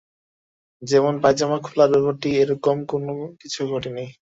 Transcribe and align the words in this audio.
যেমন 0.81 1.13
পায়জামা 1.23 1.57
খোলার 1.65 1.89
ব্যাপারটি-এ 1.93 2.43
রকম 2.51 2.77
কোনো 2.91 3.11
কিছু 3.41 3.59
ঘটে 3.71 3.89
নি। 3.95 4.05